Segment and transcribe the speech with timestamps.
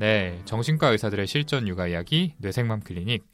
[0.00, 3.24] 네, 정신과 의사들의 실전 육아 이야기 뇌생맘 클리닉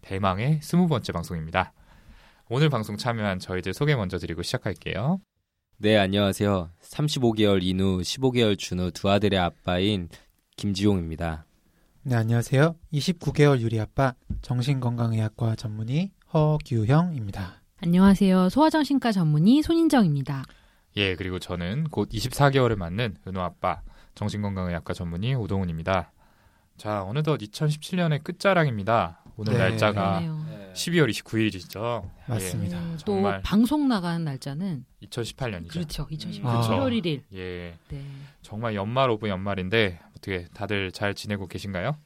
[0.00, 1.72] 대망의 스무 번째 방송입니다.
[2.48, 5.20] 오늘 방송 참여한 저희들 소개 먼저 드리고 시작할게요.
[5.76, 6.70] 네, 안녕하세요.
[6.82, 10.08] 35개월 인후, 15개월 준후 두 아들의 아빠인
[10.56, 11.46] 김지용입니다.
[12.02, 12.74] 네, 안녕하세요.
[12.92, 17.62] 29개월 유리 아빠 정신건강의학과 전문의 허규형입니다.
[17.82, 18.48] 안녕하세요.
[18.48, 20.42] 소아정신과 전문의 손인정입니다.
[20.96, 23.82] 예, 그리고 저는 곧 24개월을 맞는 은호 아빠
[24.14, 26.12] 정신건강의학과 전문의 오동훈입니다.
[26.76, 29.22] 자, 어느덧 2017년의 끝자락입니다.
[29.36, 29.58] 오늘 네.
[29.58, 30.72] 날짜가 그러네요.
[30.74, 32.08] 12월 29일이죠.
[32.26, 32.80] 맞습니다.
[32.80, 33.22] 네, 또.
[33.42, 35.68] 방송 나가는 날짜는 2018년이죠.
[35.68, 36.06] 그렇죠.
[36.08, 36.60] 2018년 아.
[36.68, 37.22] 7월 1일.
[37.34, 38.04] 예, 네.
[38.42, 41.96] 정말 연말 of 연말인데 어떻게 다들 잘 지내고 계신가요?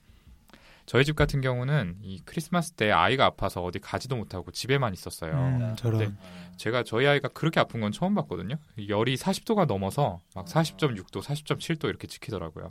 [0.86, 5.32] 저희 집 같은 경우는 이 크리스마스 때 아이가 아파서 어디 가지도 못하고 집에만 있었어요.
[5.32, 5.98] 음, 저런.
[5.98, 6.12] 네.
[6.56, 8.56] 제가 저희 아이가 그렇게 아픈 건 처음 봤거든요.
[8.88, 12.68] 열이 40도가 넘어서 막 40.6도, 40.7도 이렇게 지키더라고요.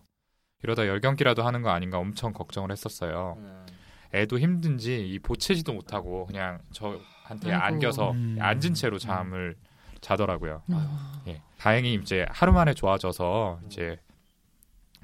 [0.61, 3.37] 이러다 열경기라도 하는 거 아닌가 엄청 걱정을 했었어요.
[4.13, 7.65] 애도 힘든지 이 보채지도 못하고 그냥 저한테 아이고.
[7.65, 8.37] 안겨서 음.
[8.39, 9.55] 앉은 채로 잠을
[10.01, 10.61] 자더라고요.
[10.69, 10.87] 음.
[11.27, 11.41] 예.
[11.57, 13.97] 다행히 이제 하루 만에 좋아져서 이제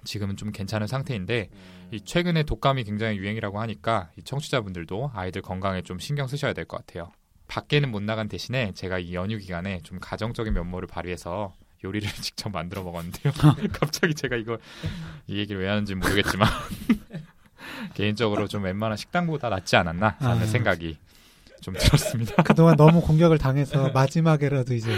[0.03, 1.49] 지금은 좀 괜찮은 상태인데
[1.91, 6.77] 이 최근에 독감이 굉장히 유행이라고 하니까 이 청취자분들도 아이들 건강에 좀 신경 쓰셔야 될 것
[6.85, 7.11] 같아요.
[7.47, 12.83] 밖에는 못 나간 대신에 제가 이 연휴 기간에 좀 가정적인 면모를 발휘해서 요리를 직접 만들어
[12.83, 13.33] 먹었는데요.
[13.73, 14.57] 갑자기 제가 이거
[15.27, 16.47] 이 얘기를 왜 하는지 모르겠지만
[17.95, 20.45] 개인적으로 좀 웬만한 식당보다 낫지 않았나 하는 아.
[20.45, 20.97] 생각이
[21.61, 22.41] 좀 들었습니다.
[22.43, 24.93] 그동안 너무 공격을 당해서 마지막에라도 이제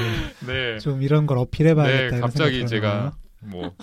[0.45, 0.77] 네.
[0.79, 2.15] 좀 이런 걸 어필해봐야겠다.
[2.15, 3.13] 네, 갑자기 제가?
[3.41, 3.73] 뭐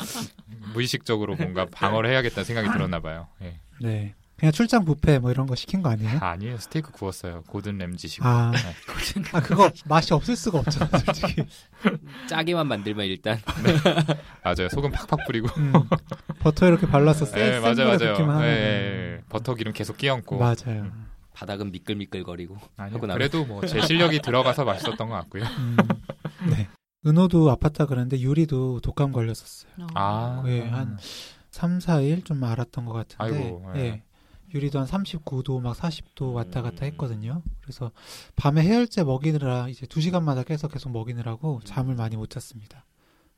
[0.73, 3.29] 무의식적으로 뭔가 방어를 해야겠다는 생각이 들었나 봐요.
[3.43, 3.59] 예.
[3.81, 4.15] 네.
[4.37, 6.19] 그냥 출장 뷔페 뭐 이런 거 시킨 거 아니에요?
[6.21, 6.59] 아 니에요.
[6.59, 7.43] 스테이크 구웠어요.
[7.49, 8.25] 고든 램지시고.
[8.25, 8.59] 아, 네.
[9.33, 11.43] 아 그거 맛이 없을 수가 없잖아, 솔직히.
[12.29, 13.41] 짜게만 만들면 일단
[14.45, 14.69] 맞아요.
[14.69, 15.49] 소금 팍팍 뿌리고.
[15.59, 15.73] 음,
[16.39, 18.43] 버터 이렇게 발라서 쎄, 네, 센 맞아요, 맞아요.
[18.45, 19.21] 예, 예, 예.
[19.29, 20.39] 버터 기름 계속 끼얹고.
[20.39, 20.93] 맞아요.
[21.35, 25.43] 바닥은 미끌미끌거리고 아니요, 그래도 뭐 제 실력이 들어가서 맛있었던 것 같고요.
[25.45, 25.77] 음,
[26.51, 26.69] 네.
[27.07, 29.73] 은호도 아팠다 그랬는데 유리도 독감 걸렸었어요.
[29.81, 29.87] 어.
[29.95, 30.99] 아, 거의 한
[31.51, 33.25] 3, 4일 좀 알았던 것 같은데.
[33.25, 33.81] 아이고, 예.
[33.81, 34.03] 예.
[34.55, 36.93] 유리도 한 39도 막 40도 왔다 갔다 음.
[36.93, 37.43] 했거든요.
[37.61, 37.93] 그래서
[38.35, 42.87] 밤에 해열제 먹이느라 이제 2시간마다 깨서 계속 먹이느라고 잠을 많이 못 잤습니다.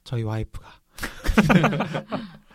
[0.04, 0.68] 저희 와이프가.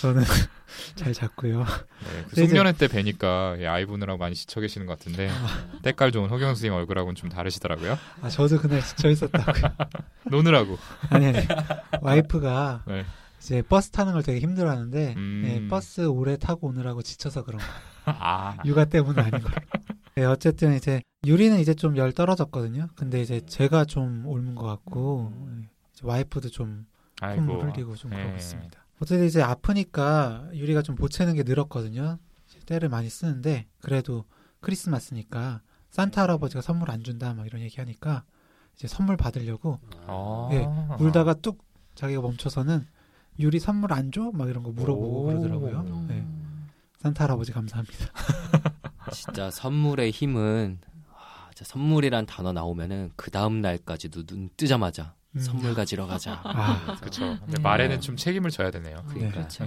[0.00, 0.22] 저는
[0.94, 1.60] 잘 잤고요.
[1.60, 5.78] 네, 그 송년회 때 뵈니까 예, 아이 보느라고 많이 지쳐 계시는 것 같은데 아.
[5.82, 7.98] 때깔 좋은 허경 선생님 얼굴하고는 좀 다르시더라고요.
[8.22, 9.72] 아, 저도 그날 지쳐 있었다고요.
[10.30, 10.78] 노느라고.
[11.10, 11.38] 아니, 아니.
[12.00, 13.04] 와이프가 네.
[13.38, 15.42] 이제 버스 타는 걸 되게 힘들어 하는데, 음.
[15.46, 17.72] 예, 버스 오래 타고 오느라고 지쳐서 그런 거예요.
[18.06, 19.56] 아, 육아 때문은 아닌 거예요.
[20.16, 22.88] 네, 어쨌든 이제 유리는 이제 좀 열 떨어졌거든요.
[22.96, 25.32] 근데 이제 제가 좀 옮은 것 같고
[25.92, 26.86] 이제 와이프도 좀
[27.20, 27.70] 콧물.
[27.72, 28.16] 흘리고 좀 예.
[28.16, 28.85] 그러고 있습니다.
[29.00, 32.18] 어쨌든 이제 아프니까 유리가 좀 보채는 게 늘었거든요.
[32.66, 34.24] 떼를 많이 쓰는데 그래도
[34.60, 38.24] 크리스마스니까 산타 할아버지가 선물 안 준다 막 이런 얘기하니까
[38.74, 40.48] 이제 선물 받으려고 아.
[40.52, 40.66] 예,
[41.02, 41.64] 울다가 뚝
[41.94, 42.86] 자기가 멈춰서는
[43.38, 44.30] 유리 선물 안 줘?
[44.34, 45.26] 막 이런 거 물어보고 오.
[45.26, 45.80] 그러더라고요.
[45.80, 46.06] 음.
[46.08, 46.26] 네.
[46.98, 48.06] 산타 할아버지 감사합니다.
[49.12, 50.80] 진짜 선물의 힘은
[51.14, 55.40] 아, 진짜 선물이란 단어 나오면은 그 다음 날까지도 눈 뜨자마자 음.
[55.40, 56.40] 선물 가지러 가자.
[56.44, 57.38] 아, 그렇죠.
[57.40, 57.62] 근데 네.
[57.62, 59.04] 말에는 좀 책임을 져야 되네요.
[59.14, 59.30] 네.
[59.30, 59.66] 그렇죠.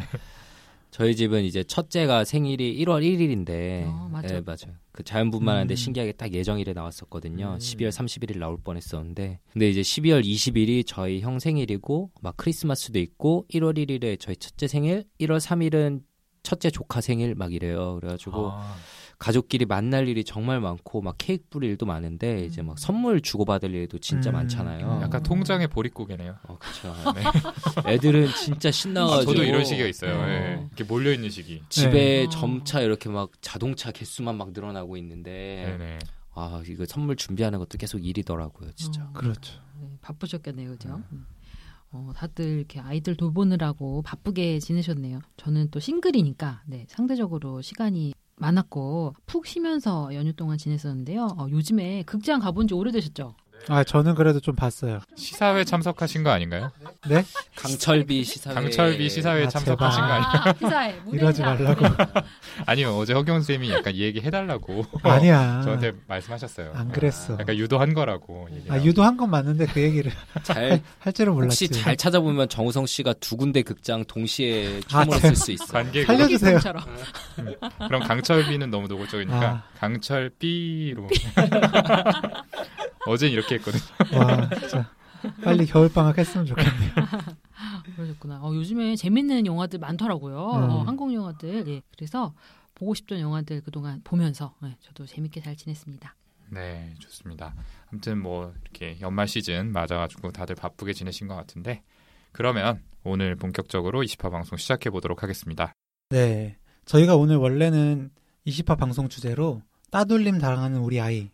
[0.91, 4.28] 저희 집은 이제 첫째가 생일이 1월 1일인데, 어, 맞아.
[4.28, 4.75] 네, 맞아요.
[4.91, 5.75] 그 자연분만한데 음.
[5.75, 7.53] 신기하게 딱 예정일에 나왔었거든요.
[7.53, 7.57] 음.
[7.59, 13.78] 12월 31일 나올 뻔했었는데, 근데 이제 12월 20일이 저희 형 생일이고, 막 크리스마스도 있고, 1월
[13.78, 16.01] 1일에 저희 첫째 생일, 1월 3일은
[16.44, 17.96] 첫째 조카 생일 막 이래요.
[17.96, 18.76] 그래가지고 아,
[19.18, 24.00] 가족끼리 만날 일이 정말 많고 막 케이크 뿌릴 일도 많은데 이제 막 선물 주고받을 일도
[24.00, 24.34] 진짜 음.
[24.34, 25.02] 많잖아요.
[25.04, 26.38] 약간 통장의 보릿고개네요.
[26.44, 26.94] 어, 그쵸.
[27.86, 27.94] 네.
[27.94, 30.16] 애들은 진짜 아, 신나가지고 저도 이런 시기가 있어요.
[30.16, 30.28] 어.
[30.30, 30.66] 예.
[30.68, 31.62] 이렇게 몰려 있는 시기.
[31.70, 32.30] 집에 네.
[32.30, 36.00] 점차 이렇게 막 자동차 개수만 막 늘어나고 있는데 네네.
[36.36, 39.04] 아 이거 선물 준비하는 것도 계속 일이더라고요 진짜.
[39.04, 39.12] 어.
[39.14, 39.60] 그렇죠.
[39.82, 41.02] 네, 바쁘셨겠네요, 그죠?
[41.12, 41.25] 음.
[41.91, 45.19] 어, 다들 이렇게 아이들 돌보느라고 바쁘게 지내셨네요.
[45.38, 51.36] 저는 또 싱글이니까 네, 상대적으로 시간이 많았고 푹 쉬면서 연휴 동안 지냈었는데요.
[51.38, 53.36] 어, 요즘에 극장 가본 지 오래되셨죠?
[53.68, 55.00] 아, 저는 그래도 좀 봤어요.
[55.16, 56.72] 시사회 참석하신 거 아닌가요?
[57.08, 57.24] 네?
[57.56, 60.26] 강철비 시사회 강철비 시사회 아, 참석하신 거 아니에요?
[60.34, 61.42] 아, 회사에 무대 이러지.
[61.42, 61.86] 말라고.
[62.66, 65.62] 아니요 어제 허경 쌤이 약간 이 얘기 해달라고 아니야.
[65.64, 66.72] 저한테 말씀하셨어요.
[66.74, 67.34] 안 그랬어.
[67.40, 68.48] 약간 유도한 거라고.
[68.54, 68.82] 얘기하고.
[68.82, 70.12] 아, 유도한 건 맞는데 그 얘기를
[70.44, 71.66] 잘 할 줄은 몰랐지.
[71.66, 75.66] 혹시 잘 찾아보면 정우성 씨가 두 군데 극장 동시에 아, 제- 쓸수 있어.
[75.66, 76.60] 관객 살려주세요.
[76.60, 76.84] 처럼.
[77.88, 79.64] 그럼 강철비는 너무 노골적이니까 아.
[79.80, 81.08] 강철비로
[83.07, 83.84] 어젠 이렇게 했거든요.
[84.18, 84.90] 와, 진짜.
[85.44, 86.92] 빨리 겨울방학 했으면 좋겠네요.
[87.96, 88.40] 그러셨구나.
[88.42, 90.38] 어, 요즘에 재밌는 영화들 많더라고요.
[90.38, 90.69] 음.
[90.69, 91.68] 어, 한국 영화들.
[91.68, 91.81] 예.
[91.96, 92.34] 그래서
[92.75, 96.16] 보고 싶던 영화들 그동안 보면서 예, 저도 재밌게 잘 지냈습니다.
[96.51, 97.54] 네, 좋습니다.
[97.92, 101.84] 아무튼 뭐 이렇게 연말 시즌 맞아가지고 다들 바쁘게 지내신 것 같은데
[102.31, 105.74] 그러면 오늘 본격적으로 20화 방송 시작해 보도록 하겠습니다.
[106.10, 106.57] 네.
[106.86, 108.10] 저희가 오늘 원래는
[108.48, 109.62] 20화 방송 주제로
[109.92, 111.30] 따돌림 당하는 우리 아이로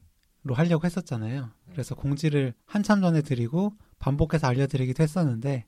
[0.54, 1.50] 하려고 했었잖아요.
[1.72, 5.66] 그래서 공지를 한참 전에 드리고 반복해서 알려드리기도 했었는데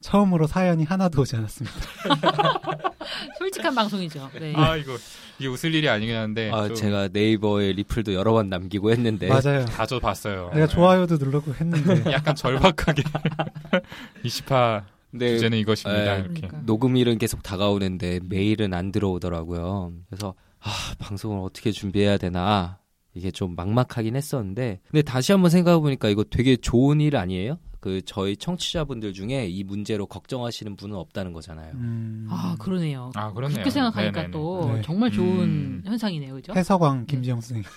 [0.00, 1.76] 처음으로 사연이 하나도 오지 않았습니다.
[3.38, 4.30] 솔직한 방송이죠.
[4.38, 4.52] 네.
[4.56, 4.96] 아 이거
[5.38, 9.64] 이게 웃을 일이 아니긴 한데 아, 좀 제가 네이버에 리플도 여러 번 남기고 했는데 맞아요.
[9.66, 10.50] 자주 봤어요.
[10.54, 13.02] 내가 좋아요도 누르고 했는데 약간 절박하게
[14.24, 16.14] 20화 네, 주제는 이것입니다.
[16.14, 16.20] 네.
[16.20, 16.40] 이렇게.
[16.42, 16.60] 그러니까.
[16.66, 19.92] 녹음일은 계속 다가오는데 메일은 안 들어오더라고요.
[20.08, 22.78] 그래서 아, 방송을 어떻게 준비해야 되나
[23.16, 27.58] 이게 좀 막막하긴 했었는데 근데 다시 한번 생각해 보니까 이거 되게 좋은 일 아니에요?
[27.80, 31.72] 그 저희 청취자분들 중에 이 문제로 걱정하시는 분은 없다는 거잖아요.
[31.74, 33.10] 음, 아 그러네요.
[33.14, 33.54] 아 그렇네요.
[33.54, 34.30] 그렇게 생각하니까 네네네.
[34.32, 34.82] 또 네.
[34.82, 35.82] 정말 좋은 음.
[35.86, 36.52] 현상이네요, 그죠?
[36.54, 37.64] 해서광 김지영 선생님.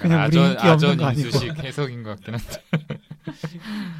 [0.00, 1.26] 그냥 우리 아전 인기 없는 아전 거 아니고.
[1.26, 2.62] 인수식 해석인 것 같긴 한데.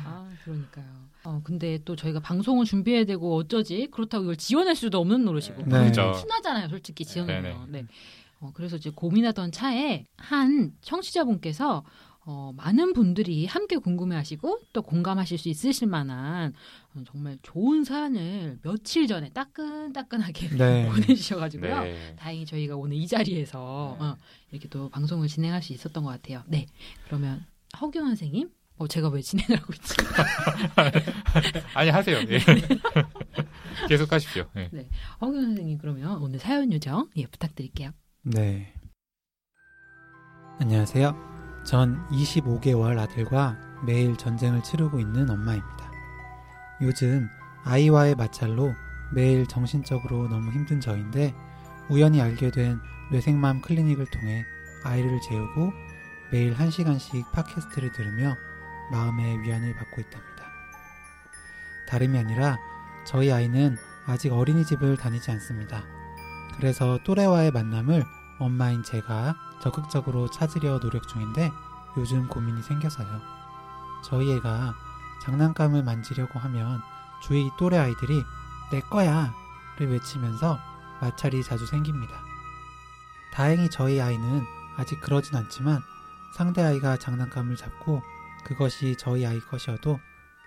[0.04, 0.84] 아 그러니까요.
[1.24, 3.88] 어 근데 또 저희가 방송을 준비해야 되고 어쩌지?
[3.90, 5.90] 그렇다고 이걸 지원할 수도 없는 노릇이고 네.
[5.90, 6.12] 그렇죠.
[6.14, 7.66] 순하잖아요, 솔직히 지원하면.
[7.70, 7.82] 네네.
[7.82, 7.86] 네.
[8.40, 11.84] 어, 그래서 이제 고민하던 차에 한 청취자분께서
[12.30, 16.52] 어, 많은 분들이 함께 궁금해하시고 또 공감하실 수 있으실 만한
[16.94, 20.86] 어, 정말 좋은 사연을 며칠 전에 따끈따끈하게 네.
[20.92, 21.80] 보내주셔가지고요.
[21.84, 22.16] 네.
[22.16, 24.16] 다행히 저희가 오늘 이 자리에서 어,
[24.50, 26.42] 이렇게 또 방송을 진행할 수 있었던 것 같아요.
[26.46, 26.66] 네,
[27.06, 27.46] 그러면
[27.80, 29.94] 허경 선생님, 어, 제가 왜 진행을 하고 있지?
[31.74, 32.18] 아니 하세요.
[32.28, 32.38] 예.
[33.88, 34.46] 계속 하십시오.
[34.56, 34.88] 예.
[35.22, 37.92] 허경 선생님 그러면 오늘 사연 요정 예 부탁드릴게요.
[38.24, 38.74] 네.
[40.58, 41.62] 안녕하세요.
[41.64, 43.56] 전 25개월 아들과
[43.86, 45.92] 매일 전쟁을 치르고 있는 엄마입니다.
[46.82, 47.28] 요즘
[47.64, 48.74] 아이와의 마찰로
[49.12, 51.32] 매일 정신적으로 너무 힘든 저인데
[51.88, 52.80] 우연히 알게 된
[53.12, 54.44] 뇌생맘 클리닉을 통해
[54.82, 55.72] 아이를 재우고
[56.32, 58.34] 매일 1시간씩 팟캐스트를 들으며
[58.90, 60.44] 마음의 위안을 받고 있답니다.
[61.88, 62.58] 다름이 아니라
[63.06, 63.76] 저희 아이는
[64.06, 65.97] 아직 어린이집을 다니지 않습니다.
[66.58, 68.04] 그래서 또래와의 만남을
[68.38, 71.52] 엄마인 제가 적극적으로 찾으려 노력 중인데
[71.96, 73.20] 요즘 고민이 생겨서요.
[74.04, 74.74] 저희 애가
[75.22, 76.80] 장난감을 만지려고 하면
[77.22, 78.24] 주위 또래 아이들이
[78.70, 79.32] 내 거야!
[79.78, 80.58] 를 외치면서
[81.00, 82.12] 마찰이 자주 생깁니다.
[83.32, 84.44] 다행히 저희 아이는
[84.76, 85.80] 아직 그러진 않지만
[86.36, 88.02] 상대 아이가 장난감을 잡고
[88.44, 90.00] 그것이 저희 아이 것이어도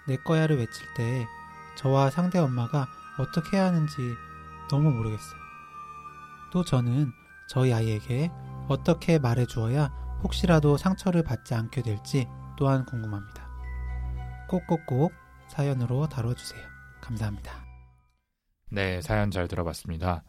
[0.07, 1.27] 내 거야를 외칠 때
[1.75, 2.87] 저와 상대 엄마가
[3.17, 4.17] 어떻게 해야 하는지
[4.69, 5.40] 너무 모르겠어요.
[6.51, 7.11] 또 저는
[7.47, 8.29] 저희 아이에게
[8.67, 9.87] 어떻게 말해 주어야
[10.23, 12.27] 혹시라도 상처를 받지 않게 될지
[12.57, 13.49] 또한 궁금합니다.
[14.49, 15.11] 꼭꼭꼭
[15.47, 16.61] 사연으로 다뤄주세요.
[17.01, 17.65] 감사합니다.
[18.69, 20.23] 네, 사연 잘 들어봤습니다.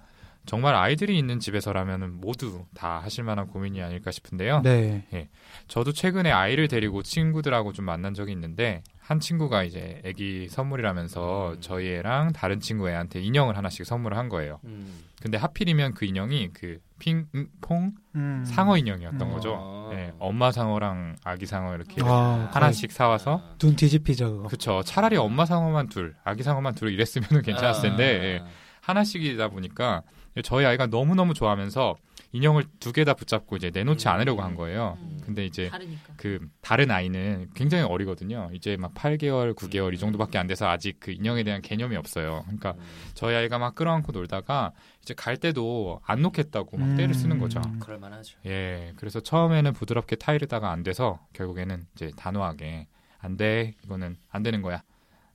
[0.46, 4.62] 정말 아이들이 있는 집에서라면 모두 다 하실 만한 고민이 아닐까 싶은데요.
[4.62, 5.28] 네.
[5.68, 11.88] 저도 최근에 아이를 데리고 친구들하고 좀 만난 적이 있는데 한 친구가 이제 애기 선물이라면서 저희
[11.88, 14.60] 애랑 다른 친구 애한테 인형을 하나씩 선물을 한 거예요.
[14.64, 15.02] 음.
[15.20, 18.44] 근데 하필이면 그 인형이 그 핑퐁 음.
[18.46, 19.32] 상어 인형이었던 음.
[19.32, 19.90] 거죠.
[19.92, 24.48] 네, 엄마 상어랑 아기 상어 이렇게 아, 하나씩 사와서 눈 뒤집히죠, 그거.
[24.48, 24.82] 그쵸.
[24.84, 28.42] 차라리 엄마 상어만 둘, 아기 상어만 둘 이랬으면 괜찮았을 텐데 예.
[28.82, 30.02] 하나씩이다 보니까
[30.44, 31.96] 저희 아이가 너무 너무 좋아하면서
[32.32, 34.12] 인형을 두 개 다 붙잡고 이제 내놓지 음.
[34.12, 34.96] 않으려고 한 거예요.
[35.00, 35.20] 음.
[35.24, 36.14] 근데 이제 다르니까.
[36.16, 38.50] 그 다른 아이는 굉장히 어리거든요.
[38.54, 42.42] 이제 막 8개월, 9개월 이 정도밖에 안 돼서 아직 그 인형에 대한 개념이 없어요.
[42.44, 42.74] 그러니까
[43.14, 44.72] 저희 아이가 막 끌어안고 놀다가
[45.02, 47.60] 이제 갈 때도 안 놓겠다고 막 때를 쓰는 거죠.
[47.66, 47.78] 음.
[47.80, 48.38] 그럴 만하죠.
[48.46, 52.86] 예, 그래서 처음에는 부드럽게 타이르다가 안 돼서 결국에는 이제 단호하게
[53.18, 54.82] 안 돼, 이거는 안 되는 거야.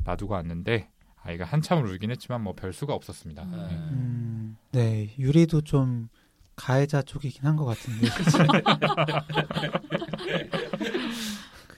[0.04, 0.90] 놔두고 왔는데
[1.24, 3.44] 아이가 한참 을 울긴 했지만 뭐 별 수가 없었습니다.
[3.44, 3.68] 음.
[3.70, 3.76] 예.
[3.76, 6.10] 음, 네, 유리도 좀
[6.58, 8.08] 가해자 쪽이긴 한 것 같은데.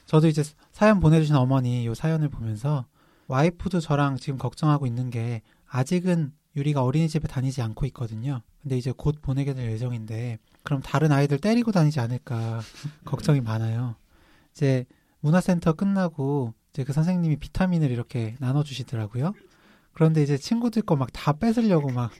[0.08, 2.86] 저도 이제 사연 보내주신 어머니 요 사연을 보면서
[3.28, 8.42] 와이프도 저랑 지금 걱정하고 있는 게 아직은 유리가 어린이집에 다니지 않고 있거든요.
[8.62, 12.62] 근데 이제 곧 보내게 될 예정인데 그럼 다른 아이들 때리고 다니지 않을까
[13.06, 13.96] 걱정이 많아요.
[14.52, 14.86] 이제
[15.20, 19.34] 문화센터 끝나고 이제 그 선생님이 비타민을 이렇게 나눠주시더라고요.
[19.94, 22.12] 그런데 이제 친구들 거 막 다 뺏으려고 막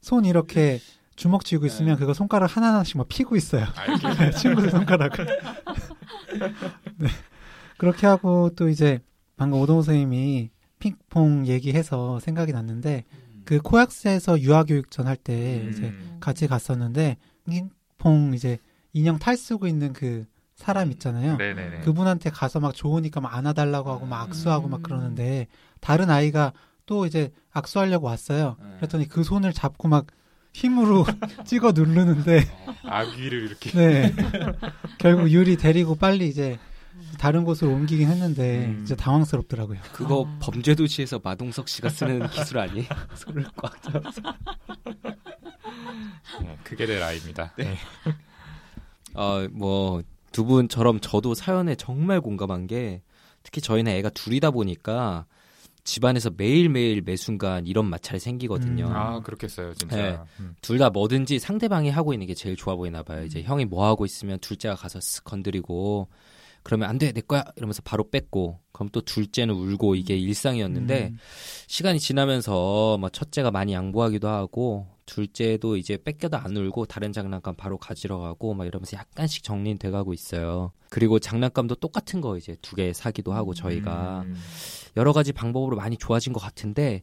[0.00, 0.78] 손 이렇게
[1.18, 3.66] 주먹 쥐고 있으면 그거 손가락 하나하나씩 막 피고 있어요.
[4.38, 5.26] 친구들 손가락을.
[6.96, 7.08] 네.
[7.76, 9.00] 그렇게 하고 또 이제
[9.36, 13.04] 방금 오동호 선생님이 핑퐁 얘기해서 생각이 났는데
[13.44, 16.18] 그 코엑스에서 유아교육전 할때 이제 음.
[16.20, 17.16] 같이 갔었는데
[17.50, 18.58] 핑퐁 이제
[18.92, 21.36] 인형 탈 쓰고 있는 그 사람 있잖아요.
[21.36, 21.80] 네네네.
[21.80, 25.48] 그분한테 가서 막 좋으니까 막 안아달라고 하고 막 악수하고 막 그러는데
[25.80, 26.52] 다른 아이가
[26.86, 28.56] 또 이제 악수하려고 왔어요.
[28.60, 28.76] 네.
[28.76, 30.06] 그랬더니 그 손을 잡고 막
[30.52, 31.06] 힘으로
[31.46, 32.44] 찍어 누르는데
[32.84, 33.70] 아귀를 이렇게.
[33.72, 34.14] 네.
[34.98, 36.58] 결국 유리 데리고 빨리 이제
[37.18, 38.80] 다른 곳으로 옮기긴 했는데 음.
[38.82, 39.78] 이제 당황스럽더라고요.
[39.92, 40.38] 그거 아.
[40.40, 42.86] 범죄도시에서 마동석 씨가 쓰는 기술 아니에요?
[43.14, 44.20] 손을 꽉 잡아서.
[46.42, 47.52] 네, 그게 될 아이입니다.
[47.56, 47.76] 네.
[49.14, 50.02] 어, 뭐,
[50.32, 53.02] 두 분처럼 저도 사연에 정말 공감한 게,
[53.42, 55.26] 특히 저희는 애가 둘이다 보니까,
[55.88, 58.88] 집안에서 매일매일 매 순간 이런 마찰이 생기거든요.
[58.88, 58.92] 음.
[58.94, 59.96] 아 그렇겠어요, 진짜.
[59.96, 60.18] 네.
[60.38, 60.54] 음.
[60.60, 63.24] 둘다 뭐든지 상대방이 하고 있는 게 제일 좋아 보이나 봐요.
[63.24, 66.08] 이제 형이 뭐 하고 있으면 둘째가 가서 쓱 건드리고,
[66.62, 67.42] 그러면 안 돼, 내 거야!
[67.56, 71.18] 이러면서 바로 뺏고, 그럼 또 둘째는 울고 이게 일상이었는데, 음.
[71.68, 77.78] 시간이 지나면서 뭐 첫째가 많이 양보하기도 하고 둘째도 이제 뺏겨도 안 울고 다른 장난감 바로
[77.78, 80.72] 가지러 가고 막 이러면서 약간씩 정리는 돼가고 있어요.
[80.90, 84.36] 그리고 장난감도 똑같은 거 이제 두 개 사기도 하고 저희가 음.
[84.96, 87.02] 여러 가지 방법으로 많이 좋아진 것 같은데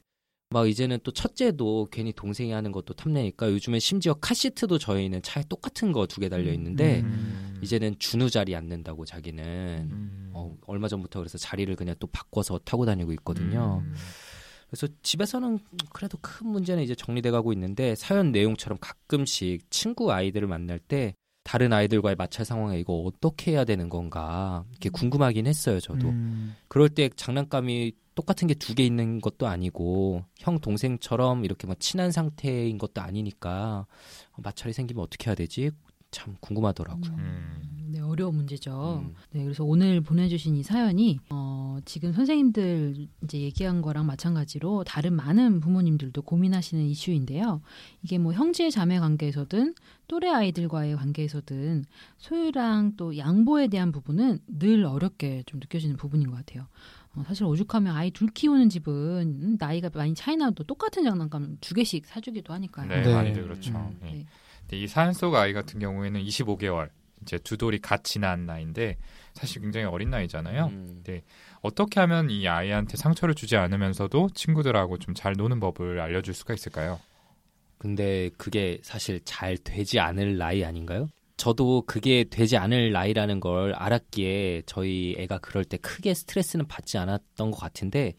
[0.52, 5.92] 막 이제는 또 첫째도 괜히 동생이 하는 것도 탐내니까 요즘엔 심지어 카시트도 저희는 차에 똑같은
[5.92, 7.60] 거 두 개 달려 있는데 음.
[7.64, 9.44] 이제는 준우 자리 앉는다고 자기는
[9.92, 10.30] 음.
[10.34, 13.84] 어, 얼마 전부터 그래서 자리를 그냥 또 바꿔서 타고 다니고 있거든요.
[14.66, 14.70] 음.
[14.70, 15.60] 그래서 집에서는
[15.94, 21.72] 그래도 큰 문제는 이제 정리돼 가고 있는데 사연 내용처럼 가끔씩 친구 아이들을 만날 때 다른
[21.74, 26.56] 아이들과의 마찰 상황에 이거 어떻게 해야 되는 건가 이렇게 궁금하긴 했어요 저도 음.
[26.68, 32.12] 그럴 때 장난감이 똑같은 게 두 개 있는 것도 아니고 형 동생처럼 이렇게 막 친한
[32.12, 33.86] 상태인 것도 아니니까
[34.38, 35.72] 마찰이 생기면 어떻게 해야 되지
[36.16, 37.14] 참 궁금하더라고요.
[37.18, 37.88] 음.
[37.88, 39.04] 네, 어려운 문제죠.
[39.06, 39.14] 음.
[39.32, 45.60] 네, 그래서 오늘 보내주신 이 사연이 어, 지금 선생님들 이제 얘기한 거랑 마찬가지로 다른 많은
[45.60, 47.62] 부모님들도 고민하시는 이슈인데요.
[48.02, 49.76] 이게 뭐 형제 자매 관계에서든
[50.08, 51.84] 또래 아이들과의 관계에서든
[52.18, 56.68] 소유랑 또 양보에 대한 부분은 늘 어렵게 좀 느껴지는 부분인 것 같아요.
[57.16, 61.74] 어, 사실 오죽하면 아이 둘 키우는 집은 음, 나이가 많이 차이 나도 똑같은 장난감 두
[61.74, 62.88] 개씩 사주기도 하니까요.
[62.88, 63.14] 네, 네.
[63.14, 63.74] 많이들 그렇죠.
[63.74, 64.00] 음.
[64.02, 64.26] 네.
[64.68, 64.78] 네.
[64.78, 66.90] 근데 이 사연 속 아이 같은 경우에는 25개월
[67.22, 68.98] 이제 두 돌이 같이 난 나이인데
[69.34, 70.66] 사실 굉장히 어린 나이잖아요.
[70.66, 71.04] 음.
[71.62, 77.00] 어떻게 하면 이 아이한테 상처를 주지 않으면서도 친구들하고 좀 잘 노는 법을 알려줄 수가 있을까요?
[77.78, 81.08] 근데 그게 사실 잘 되지 않을 나이 아닌가요?
[81.38, 87.52] 저도 그게 되지 않을 나이라는 걸 알았기에 저희 애가 그럴 때 크게 스트레스는 받지 않았던
[87.52, 88.14] 것 같은데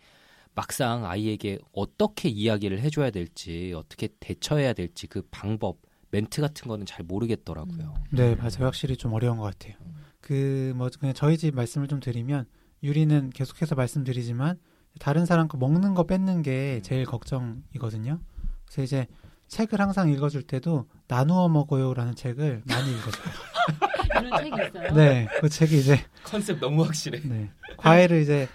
[0.55, 5.79] 막상 아이에게 어떻게 이야기를 해줘야 될지 어떻게 대처해야 될지 그 방법
[6.17, 7.95] 멘트 같은 거는 잘 모르겠더라고요.
[8.11, 8.65] 네, 맞아요.
[8.65, 9.75] 확실히 좀 어려운 것 같아요.
[10.23, 12.47] 그, 뭐, 그냥 저희 집 말씀을 좀 드리면,
[12.83, 14.59] 유리는 계속해서 말씀드리지만,
[14.99, 18.19] 다른 사람 거 먹는 거 뺏는 게 제일 걱정이거든요.
[18.65, 19.07] 그래서 이제
[19.49, 23.25] 책을 항상 읽어줄 때도, 나누어 먹어요라는 책을 많이 읽어줘요.
[24.19, 24.95] 이런 책이 있어요.
[24.95, 27.21] 네, 그 책이 이제, 컨셉 너무 확실해.
[27.29, 27.51] 네.
[27.77, 28.49] 과일을 이제,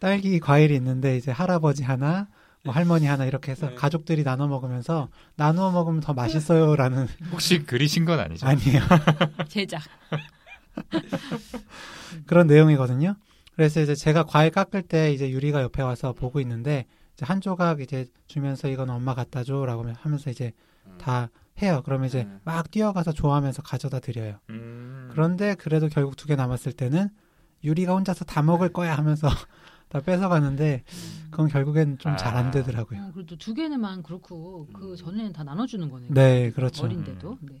[0.00, 2.28] 딸기 과일이 있는데, 이제 할아버지 하나,
[2.64, 3.74] 뭐 할머니 하나 이렇게 해서 네.
[3.74, 8.46] 가족들이 나눠 먹으면서, 나누어 먹으면 더 맛있어요라는, 혹시 그리신 건 아니죠?
[8.46, 8.80] 아니에요.
[9.48, 9.82] 제작.
[12.26, 13.16] 그런 내용이거든요.
[13.54, 17.80] 그래서 이제 제가 과일 깎을 때 이제 유리가 옆에 와서 보고 있는데 이제 한 조각
[17.80, 20.52] 이제 주면서 이건 엄마 갖다 줘라고 하면서 이제
[20.98, 21.28] 다
[21.60, 21.82] 해요.
[21.84, 22.40] 그러면 이제 음.
[22.44, 24.38] 막 뛰어가서 좋아하면서 가져다 드려요.
[24.48, 25.08] 음.
[25.12, 27.08] 그런데 그래도 결국 두 개 남았을 때는
[27.64, 29.28] 유리가 혼자서 다 먹을 거야 하면서
[29.92, 30.84] 다 뺏어가는데
[31.30, 32.50] 그건 결국엔 좀 잘안 아.
[32.50, 32.98] 되더라고요.
[33.00, 36.10] 어, 그래도 두 개는만 그렇고 그 전에는 다 나눠주는 거네요.
[36.14, 36.84] 네, 그렇죠.
[36.84, 37.36] 어린데도.
[37.42, 37.60] 네.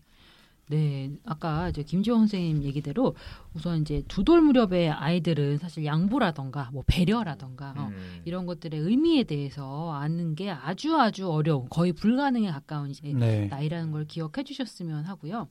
[0.68, 3.14] 네, 아까 이제 김지원 선생님 얘기대로
[3.52, 8.22] 우선 이제 두 돌 무렵의 아이들은 사실 양보라던가 뭐 배려라던가 어, 음.
[8.24, 13.48] 이런 것들의 의미에 대해서 아는 게 아주 아주 어려운 거의 불가능에 가까운 이제 네.
[13.48, 15.48] 나이라는 걸 기억해 주셨으면 하고요.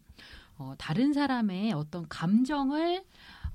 [0.58, 3.04] 어, 다른 사람의 어떤 감정을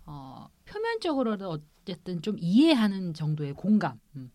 [0.04, 4.00] 어, 표면적으로도 어쨌든 좀 이해하는 정도의 공감.
[4.16, 4.30] 음.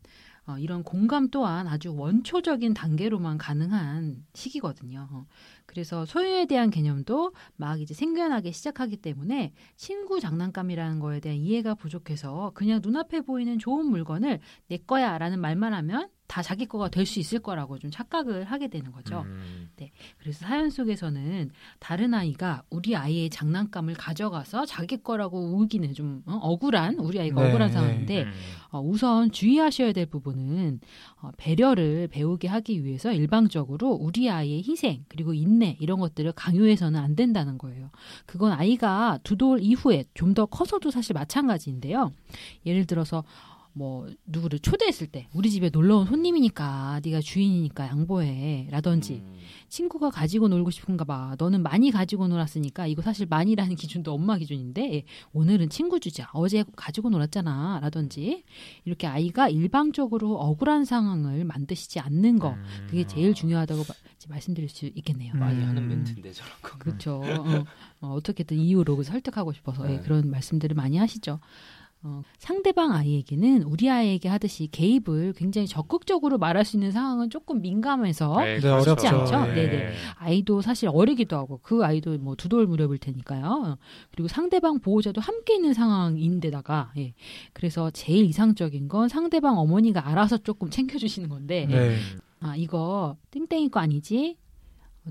[0.47, 5.07] 어, 이런 공감 또한 아주 원초적인 단계로만 가능한 시기거든요.
[5.11, 5.25] 어,
[5.67, 12.51] 그래서 소유에 대한 개념도 막 이제 생겨나기 시작하기 때문에 친구 장난감이라는 거에 대한 이해가 부족해서
[12.55, 17.19] 그냥 눈앞에 보이는 좋은 물건을 내 거야 라는 말만 하면 다 자기 거가 될 수
[17.19, 19.23] 있을 거라고 좀 착각을 하게 되는 거죠.
[19.25, 19.69] 음.
[20.19, 26.99] 그래서 사연 속에서는 다른 아이가 우리 아이의 장난감을 가져가서 자기 거라고 우기는 좀 어, 억울한
[26.99, 27.73] 우리 아이가 네, 억울한 네.
[27.73, 28.31] 상황인데 음.
[28.69, 30.79] 어, 우선 주의하셔야 될 부분은
[31.21, 37.15] 어, 배려를 배우게 하기 위해서 일방적으로 우리 아이의 희생 그리고 인내 이런 것들을 강요해서는 안
[37.15, 37.89] 된다는 거예요.
[38.25, 42.13] 그건 아이가 두 돌 이후에 좀 더 커서도 사실 마찬가지인데요.
[42.65, 43.25] 예를 들어서
[43.73, 49.33] 뭐 누구를 초대했을 때 우리 집에 놀러 온 손님이니까 네가 주인이니까 양보해 라든지 음.
[49.69, 51.35] 친구가 가지고 놀고 싶은가 봐.
[51.37, 56.29] 너는 많이 가지고 놀았으니까 이거 사실 많이라는 기준도 엄마 기준인데 오늘은 친구 주자.
[56.33, 57.79] 어제 가지고 놀았잖아.
[57.81, 58.43] 라든지
[58.83, 62.49] 이렇게 아이가 일방적으로 억울한 상황을 만드시지 않는 거.
[62.51, 62.63] 음.
[62.89, 63.95] 그게 제일 중요하다고 마-
[64.29, 65.33] 말씀드릴 수 있겠네요.
[65.35, 65.69] 많이 음.
[65.69, 66.77] 하는 멘트인데 저런 거.
[66.77, 67.21] 그렇죠.
[67.23, 67.63] 어,
[68.01, 69.99] 어, 어떻게든 이유로 그 설득하고 싶어서 예, 네.
[70.01, 71.39] 그런 말씀들을 많이 하시죠.
[72.03, 78.37] 어, 상대방 아이에게는 우리 아이에게 하듯이 개입을 굉장히 적극적으로 말할 수 있는 상황은 조금 민감해서
[78.39, 79.07] 네, 네, 그렇죠.
[79.07, 79.45] 않죠?
[79.45, 79.53] 네.
[79.53, 79.93] 네네.
[80.15, 83.77] 아이도 사실 어리기도 하고 그 아이도 뭐 두돌 무렵일 테니까요.
[84.11, 87.13] 그리고 상대방 보호자도 함께 있는 상황인데다가 예.
[87.53, 91.97] 그래서 제일 이상적인 건 상대방 어머니가 알아서 조금 챙겨주시는 건데 네.
[92.39, 94.37] 아 이거 땡땡이 거 아니지?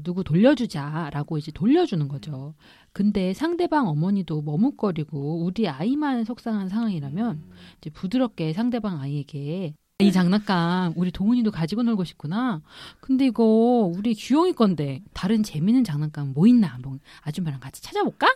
[0.03, 2.55] 누구 돌려주자라고 이제 돌려주는 거죠.
[2.93, 7.43] 근데 상대방 어머니도 머뭇거리고 우리 아이만 속상한 상황이라면
[7.79, 12.63] 이제 부드럽게 상대방 아이에게 이 장난감 우리 동훈이도 가지고 놀고 싶구나.
[13.01, 18.27] 근데 이거 우리 규영이 건데 다른 재밌는 장난감 뭐 있나 한번 아줌마랑 같이 찾아볼까?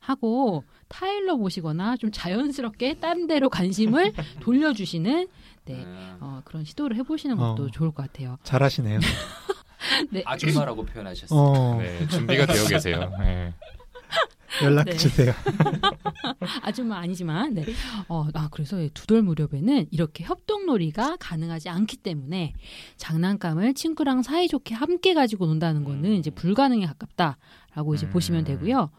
[0.00, 5.28] 하고 타일러 보시거나 좀 자연스럽게 딴 데로 관심을 돌려주시는
[5.64, 7.70] 네 아, 어, 그런 시도를 해보시는 것도 어.
[7.70, 8.36] 좋을 것 같아요.
[8.42, 8.98] 잘하시네요.
[10.10, 10.22] 네.
[10.26, 11.38] 아줌마라고 표현하셨어요.
[11.40, 13.12] 어, 네, 준비가 되어 계세요.
[13.20, 13.54] 네.
[14.62, 14.96] 연락 네.
[14.96, 15.32] 주세요.
[16.62, 17.64] 아줌마 아니지만 네.
[18.08, 22.52] 어, 아 그래서 두돌 무렵에는 이렇게 협동놀이가 가능하지 않기 때문에
[22.96, 28.10] 장난감을 친구랑 사이좋게 함께 가지고 논다는 거는 이제 불가능에 가깝다라고 이제 음.
[28.10, 28.90] 보시면 되고요.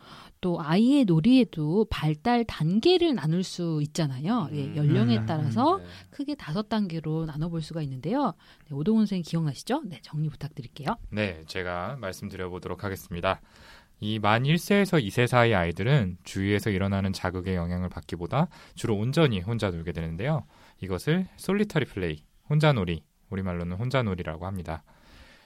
[0.43, 4.49] 또 아이의 놀이에도 발달 단계를 나눌 수 있잖아요.
[4.51, 4.75] 예, 음.
[4.75, 5.25] 연령에 음.
[5.25, 5.85] 따라서 네.
[6.09, 8.33] 크게 다섯 단계로 나눠볼 수가 있는데요.
[8.67, 9.83] 네, 오동훈 선생님 기억나시죠?
[9.85, 10.97] 네, 정리 부탁드릴게요.
[11.11, 13.39] 네, 제가 말씀드려 보도록 하겠습니다.
[14.05, 19.93] 이 만 1세에서 2세 사이 아이들은 주위에서 일어나는 자극의 영향을 받기보다 주로 온전히 혼자 놀게
[19.93, 20.43] 되는데요.
[20.81, 24.83] 이것을 솔리터리 플레이, 혼자놀이, 우리말로는 혼자놀이라고 합니다.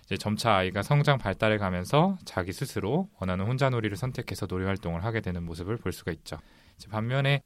[0.06, 5.44] 이제 점차 아이가 성장 발달해 가면서 자기 스스로 원하는 혼자놀이를 선택해서 놀이 활동을 하게 되는
[5.44, 6.40] 모습을 볼 수가 있죠.
[6.90, 7.44] 반면에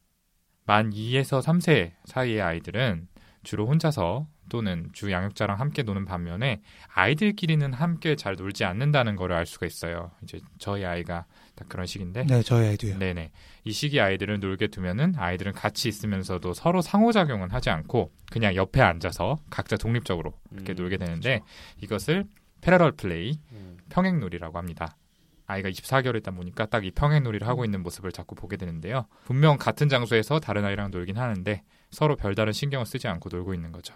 [0.63, 3.09] 만 2에서 3세 사이의 아이들은
[3.43, 6.61] 주로 혼자서 또는 주 양육자랑 함께 노는 반면에
[6.93, 10.11] 아이들끼리는 함께 잘 놀지 않는다는 거를 알 수가 있어요.
[10.23, 11.25] 이제 저희 아이가
[11.55, 12.25] 딱 그런 식인데.
[12.25, 12.99] 네, 저희 아이도요.
[12.99, 13.31] 네네.
[13.63, 19.37] 이 시기 아이들을 놀게 두면은 아이들은 같이 있으면서도 서로 상호작용은 하지 않고 그냥 옆에 앉아서
[19.49, 21.41] 각자 독립적으로 이렇게 음, 놀게 되는데
[21.81, 22.25] 이것을
[22.61, 23.77] parallel play, 음.
[23.89, 24.97] 평행놀이라고 합니다.
[25.47, 29.05] 아이가 24개월이다 보니까 딱 이 평행놀이를 하고 있는 모습을 자꾸 보게 되는데요.
[29.25, 33.93] 분명 같은 장소에서 다른 아이랑 놀긴 하는데 서로 별다른 신경을 쓰지 않고 놀고 있는 거죠.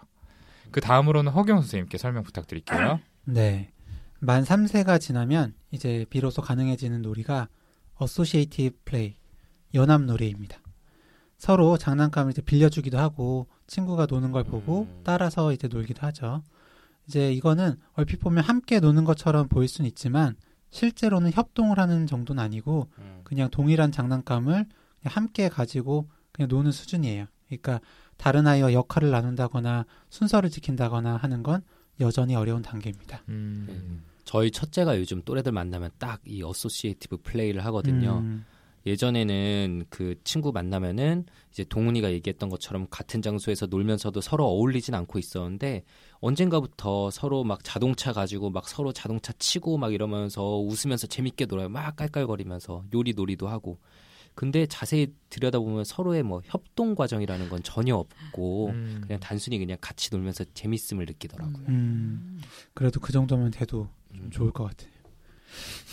[0.72, 3.00] 그 다음으로는 허경 선생님께 설명 부탁드릴게요.
[3.26, 3.72] 네.
[4.20, 7.48] 만 3세가 지나면 이제 비로소 가능해지는 놀이가
[7.96, 9.16] associative play,
[9.74, 10.60] 연합 놀이입니다.
[11.38, 15.02] 서로 장난감을 이제 빌려주기도 하고 친구가 노는 걸 보고 음.
[15.04, 16.44] 따라서 이제 놀기도 하죠.
[17.08, 20.36] 이제 이거는 얼핏 보면 함께 노는 것처럼 보일 수는 있지만
[20.72, 23.22] 실제로는 협동을 하는 정도는 아니고 음.
[23.24, 24.68] 그냥 동일한 장난감을 그냥
[25.04, 27.28] 함께 가지고 그냥 노는 수준이에요.
[27.48, 27.82] 그러니까
[28.18, 31.62] 다른 아이와 역할을 나눈다거나 순서를 지킨다거나 하는 건
[32.00, 33.24] 여전히 어려운 단계입니다.
[33.30, 38.20] 음, 저희 첫째가 요즘 또래들 만나면 딱 이 associative play를 하거든요.
[38.20, 38.46] 음,
[38.86, 45.84] 예전에는 그 친구 만나면은 이제 동훈이가 얘기했던 것처럼 같은 장소에서 놀면서도 서로 어울리진 않고 있었는데
[46.20, 51.70] 언젠가부터 서로 막 자동차 가지고 막 서로 자동차 치고 막 이러면서 웃으면서 재밌게 놀아요.
[51.70, 53.80] 막 깔깔거리면서 요리 놀이도 하고.
[54.36, 59.02] 근데 자세히 들여다보면 서로의 뭐 협동 과정이라는 건 전혀 없고 음.
[59.02, 61.66] 그냥 단순히 그냥 같이 놀면서 재밌음을 느끼더라고요.
[61.70, 62.42] 음,
[62.74, 64.94] 그래도 그 정도면 돼도 좀 좋을 것 같아요.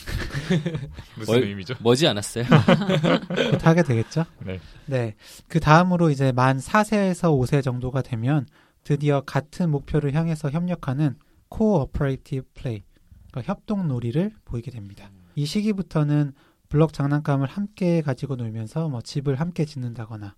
[1.17, 1.75] 무슨 얼- 의미죠?
[1.81, 2.45] 머지 않았어요?
[3.53, 4.25] 곧 하게 되겠죠?
[4.45, 4.59] 네.
[4.87, 5.15] 네.
[5.49, 8.47] 그 다음으로 이제 만 4세에서 5세 정도가 되면
[8.85, 11.17] 드디어 같은 목표를 향해서 협력하는
[11.49, 12.83] cooperative play,
[13.31, 15.11] 그러니까 협동 놀이를 보이게 됩니다.
[15.37, 16.33] 이 시기부터는
[16.73, 20.35] 블럭 장난감을 함께 가지고 놀면서 뭐 집을 함께 짓는다거나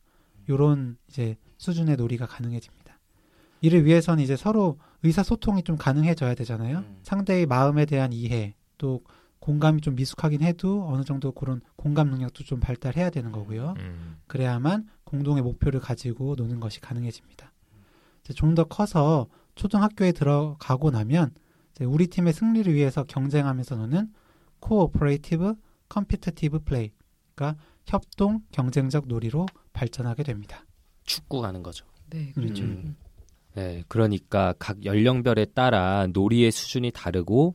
[0.49, 2.99] 요런 이제 수준의 놀이가 가능해집니다.
[3.61, 6.79] 이를 위해서는 이제 서로 의사소통이 좀 가능해져야 되잖아요.
[6.79, 6.99] 음.
[7.05, 9.01] 상대의 마음에 대한 이해, 또
[9.39, 13.75] 공감이 좀 미숙하긴 해도 어느 정도 그런 공감 능력도 좀 발달해야 되는 거고요.
[13.79, 14.17] 음.
[14.27, 17.53] 그래야만 공동의 목표를 가지고 노는 것이 가능해집니다.
[18.35, 21.31] 좀 더 커서 초등학교에 들어가고 나면
[21.71, 24.13] 이제 우리 팀의 승리를 위해서 경쟁하면서 노는
[24.59, 25.55] cooperative
[25.89, 26.91] competitive play,
[27.35, 30.65] 그러니까 협동 경쟁적 놀이로 발전하게 됩니다.
[31.05, 31.87] 축구 가는 거죠.
[32.11, 32.65] 네, 그렇죠.
[32.65, 32.97] 음.
[33.55, 37.55] 네, 그러니까 각 연령별에 따라 놀이의 수준이 다르고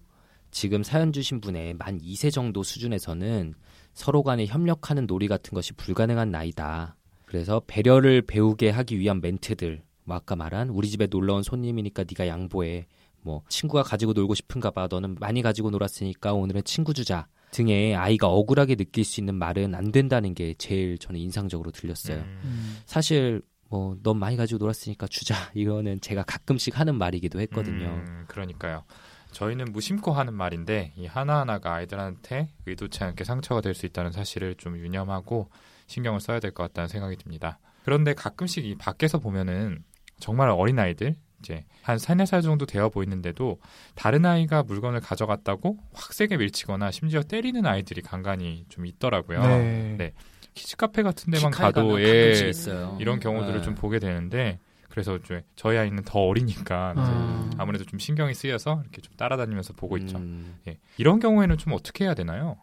[0.52, 3.54] 지금 사연 주신 분의 만 2세 정도 수준에서는
[3.94, 6.96] 서로 간에 협력하는 놀이 같은 것이 불가능한 나이다.
[7.26, 12.28] 그래서 배려를 배우게 하기 위한 멘트들, 뭐 아까 말한 우리 집에 놀러 온 손님이니까 네가
[12.28, 12.88] 양보해.
[13.22, 14.88] 뭐 친구가 가지고 놀고 싶은가 봐.
[14.90, 17.28] 너는 많이 가지고 놀았으니까 오늘은 친구 주자.
[17.52, 22.18] 등의 아이가 억울하게 느낄 수 있는 말은 안 된다는 게 제일 저는 인상적으로 들렸어요.
[22.18, 22.42] 음.
[22.44, 22.78] 음.
[22.86, 25.36] 사실 뭐 넌 많이 가지고 놀았으니까 주자.
[25.54, 27.86] 이거는 제가 가끔씩 하는 말이기도 했거든요.
[27.88, 28.84] 음, 그러니까요.
[29.32, 34.76] 저희는 무심코 하는 말인데 이 하나하나가 아이들한테 의도치 않게 상처가 될 수 있다는 사실을 좀
[34.78, 35.50] 유념하고
[35.86, 37.60] 신경을 써야 될 것 같다는 생각이 듭니다.
[37.84, 39.84] 그런데 가끔씩 이 밖에서 보면은
[40.20, 43.60] 정말 어린 아이들 이제 한 3, 4살 정도 되어 보이는데도
[43.96, 49.42] 다른 아이가 물건을 가져갔다고 확 세게 밀치거나 심지어 때리는 아이들이 간간히 좀 있더라고요.
[49.42, 49.96] 네.
[49.98, 50.14] 네.
[50.54, 52.52] 키즈 카페 같은 데만 가도 예.
[53.00, 53.62] 이런 경우들을 네.
[53.62, 57.50] 좀 보게 되는데 그래서 이제 저희 아이는 더 어리니까 아.
[57.58, 60.18] 아무래도 좀 신경이 쓰여서 이렇게 좀 따라다니면서 보고 있죠.
[60.18, 60.78] 음, 예.
[60.98, 62.58] 이런 경우에는 좀 어떻게 해야 되나요?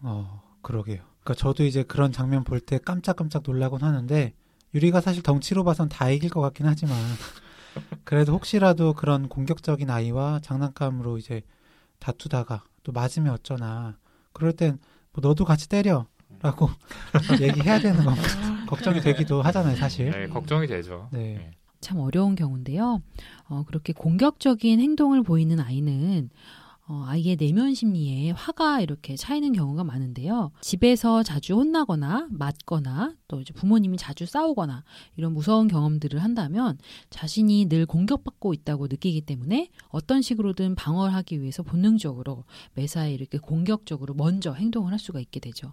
[0.00, 1.00] 어, 그러게요.
[1.22, 4.32] 그러니까 저도 이제 그런 장면 볼 때 깜짝깜짝 놀라곤 하는데
[4.74, 6.96] 유리가 사실 덩치로 봐선 다 이길 것 같긴 하지만
[8.04, 11.42] 그래도 혹시라도 그런 공격적인 아이와 장난감으로 이제
[11.98, 13.96] 다투다가 또 맞으면 어쩌나
[14.32, 14.78] 그럴 땐
[15.12, 16.70] 뭐 너도 같이 때려라고
[17.40, 18.22] 얘기해야 되는 건가
[18.66, 20.10] 걱정이 되기도 하잖아요 사실.
[20.10, 21.08] 네, 걱정이 되죠.
[21.12, 21.36] 네.
[21.36, 21.50] 예.
[21.80, 23.02] 참 어려운 경우인데요.
[23.48, 26.30] 어, 그렇게 공격적인 행동을 보이는 아이는
[26.88, 30.50] 어, 아이의 내면 심리에 화가 이렇게 차이는 경우가 많은데요.
[30.60, 34.82] 집에서 자주 혼나거나 맞거나 또 이제 부모님이 자주 싸우거나
[35.16, 36.76] 이런 무서운 경험들을 한다면
[37.08, 44.14] 자신이 늘 공격받고 있다고 느끼기 때문에 어떤 식으로든 방어를 하기 위해서 본능적으로 매사에 이렇게 공격적으로
[44.14, 45.72] 먼저 행동을 할 수가 있게 되죠.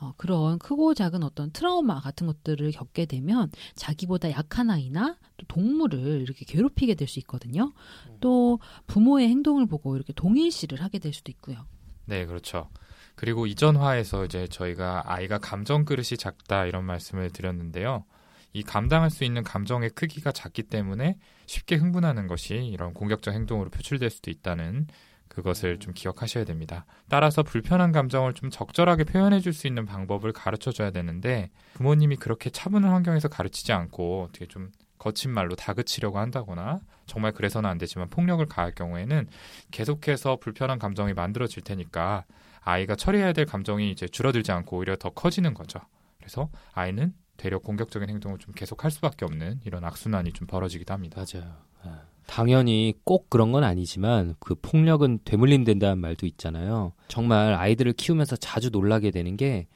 [0.00, 6.20] 어, 그런 크고 작은 어떤 트라우마 같은 것들을 겪게 되면 자기보다 약한 아이나 또 동물을
[6.22, 7.72] 이렇게 괴롭히게 될 수 있거든요.
[8.20, 11.66] 또 부모의 행동을 보고 이렇게 동일시를 하게 될 수도 있고요.
[12.06, 12.68] 네, 그렇죠.
[13.14, 18.04] 그리고 이전 화에서 이제 저희가 아이가 감정 그릇이 작다 이런 말씀을 드렸는데요.
[18.52, 24.08] 이 감당할 수 있는 감정의 크기가 작기 때문에 쉽게 흥분하는 것이 이런 공격적 행동으로 표출될
[24.10, 24.86] 수도 있다는
[25.28, 26.86] 그것을 좀 기억하셔야 됩니다.
[27.08, 32.48] 따라서 불편한 감정을 좀 적절하게 표현해 줄 수 있는 방법을 가르쳐 줘야 되는데 부모님이 그렇게
[32.50, 38.44] 차분한 환경에서 가르치지 않고 어떻게 좀 거친 말로 다그치려고 한다거나 정말 그래서는 안 되지만 폭력을
[38.46, 39.28] 가할 경우에는
[39.70, 42.24] 계속해서 불편한 감정이 만들어질 테니까
[42.60, 45.80] 아이가 처리해야 될 감정이 이제 줄어들지 않고 오히려 더 커지는 거죠.
[46.18, 51.22] 그래서 아이는 되려 공격적인 행동을 좀 계속할 수밖에 없는 이런 악순환이 좀 벌어지기도 합니다.
[51.22, 51.54] 맞아요.
[51.86, 51.90] 예.
[52.26, 56.92] 당연히 꼭 그런 건 아니지만 그 폭력은 되물림 된다는 말도 있잖아요.
[57.08, 59.66] 정말 아이들을 키우면서 자주 놀라게 되는 게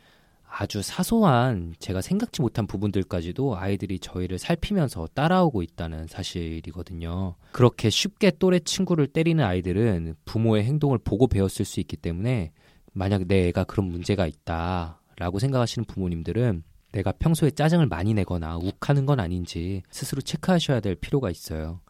[0.54, 7.36] 아주 사소한 제가 생각지 못한 부분들까지도 아이들이 저희를 살피면서 따라오고 있다는 사실이거든요.
[7.52, 12.52] 그렇게 쉽게 또래 친구를 때리는 아이들은 부모의 행동을 보고 배웠을 수 있기 때문에
[12.92, 19.06] 만약 내 애가 그런 문제가 있다 라고 생각하시는 부모님들은 내가 평소에 짜증을 많이 내거나 욱하는
[19.06, 21.80] 건 아닌지 스스로 체크하셔야 될 필요가 있어요.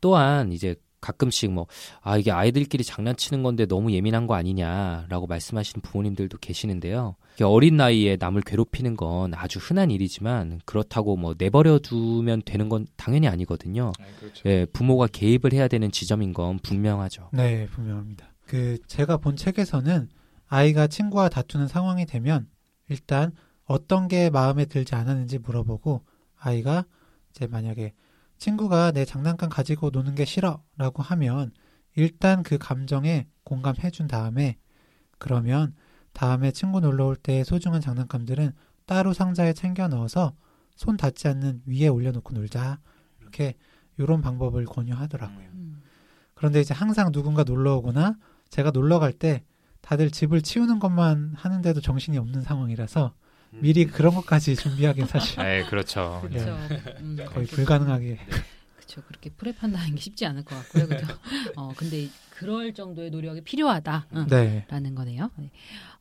[0.00, 1.66] 또한 이제 가끔씩 뭐,
[2.02, 7.16] 아, 이게 아이들끼리 장난치는 건데 너무 예민한 거 아니냐라고 말씀하시는 부모님들도 계시는데요.
[7.42, 13.28] 어린 나이에 남을 괴롭히는 건 아주 흔한 일이지만 그렇다고 뭐 내버려 두면 되는 건 당연히
[13.28, 13.92] 아니거든요.
[14.18, 14.48] 그렇죠.
[14.48, 17.30] 예, 부모가 개입을 해야 되는 지점인 건 분명하죠.
[17.32, 18.30] 네, 분명합니다.
[18.46, 20.08] 그 제가 본 책에서는
[20.48, 22.48] 아이가 친구와 다투는 상황이 되면
[22.88, 23.32] 일단
[23.64, 26.02] 어떤 게 마음에 들지 않았는지 물어보고
[26.36, 26.84] 아이가
[27.30, 27.92] 이제 만약에
[28.40, 31.52] 친구가 내 장난감 가지고 노는 게 싫어 라고 하면
[31.94, 34.56] 일단 그 감정에 공감해 준 다음에
[35.18, 35.74] 그러면
[36.14, 38.52] 다음에 친구 놀러 올때 소중한 장난감들은
[38.86, 40.34] 따로 상자에 챙겨 넣어서
[40.74, 42.80] 손 닿지 않는 위에 올려놓고 놀자
[43.20, 43.54] 이렇게
[43.98, 45.46] 이런 방법을 권유하더라고요.
[45.52, 45.82] 음.
[46.34, 48.16] 그런데 이제 항상 누군가 놀러 오거나
[48.48, 49.44] 제가 놀러 갈 때
[49.82, 53.14] 다들 집을 치우는 것만 하는데도 정신이 없는 상황이라서
[53.50, 56.20] 미리 그런 것까지 준비하긴 사실 네, 그렇죠.
[56.30, 56.38] 네.
[56.38, 56.58] 그렇죠.
[57.00, 58.18] 음, 거의 불가능하게
[58.76, 59.02] 그렇죠.
[59.06, 60.88] 그렇게 프레판다는 게 쉽지 않을 것 같고요.
[60.88, 61.06] 그죠?
[61.56, 64.06] 어, 근데 그럴 정도의 노력이 필요하다.
[64.16, 64.26] 응.
[64.28, 64.64] 네.
[64.68, 65.30] 라는 거네요.
[65.36, 65.50] 네.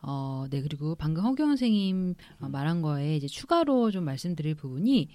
[0.01, 0.61] 어, 네.
[0.61, 5.09] 그리고 방금 허경 선생님 어, 말한 거에 이제 추가로 좀 말씀드릴 부분이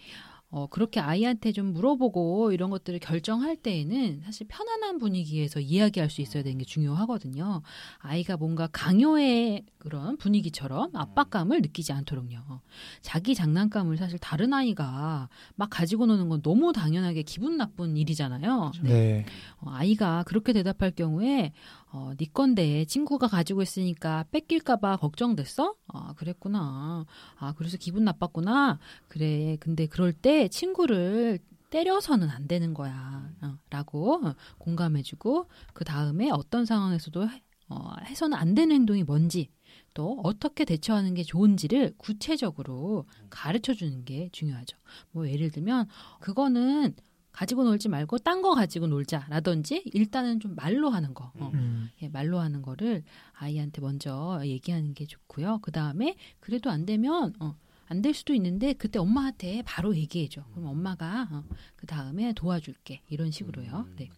[0.55, 6.45] 어, 그렇게 아이한테 좀 물어보고 이런 것들을 결정할 때에는 사실 편안한 분위기에서 이야기할 수 있어야
[6.45, 7.62] 되는 게 중요하거든요.
[7.99, 12.61] 아이가 뭔가 강요의 그런 분위기처럼 압박감을 느끼지 않도록요.
[13.03, 18.71] 자기 장난감을 사실 다른 아이가 막 가지고 노는 건 너무 당연하게 기분 나쁜 일이잖아요.
[18.85, 19.27] 네.
[19.59, 21.53] 어, 아이가 그렇게 대답할 경우에
[21.94, 25.76] 어, 네 건데 친구가 가지고 있으니까 뺏길까봐 걱정됐어?
[25.87, 27.07] 아 그랬구나.
[27.37, 28.80] 아 그래서 기분 나빴구나.
[29.07, 29.57] 그래.
[29.61, 31.38] 근데 그럴 때 친구를
[31.70, 33.30] 때려서는 안 되는 거야.
[33.42, 34.20] 어, 라고
[34.59, 39.48] 공감해주고 그 다음에 어떤 상황에서도 해, 어, 해서는 안 되는 행동이 뭔지
[39.94, 44.76] 또 어떻게 대처하는 게 좋은지를 구체적으로 가르쳐 주는 게 중요하죠.
[45.12, 45.87] 뭐 예를 들면
[46.18, 46.96] 그거는
[47.35, 51.51] 가지고 놀지 말고 딴 거 가지고 놀자라든지 일단은 좀 말로 하는 거 어.
[51.53, 51.90] 음.
[52.01, 55.59] 예, 말로 하는 거를 아이한테 먼저 얘기하는 게 좋고요.
[55.61, 57.57] 그 다음에 그래도 안 되면 어,
[57.88, 60.44] 안 될 수도 있는데 그때 엄마한테 바로 얘기해줘.
[60.53, 61.44] 그럼 엄마가 어,
[61.77, 63.88] 그 다음에 도와줄게 이런 식으로요.
[63.97, 64.09] 네.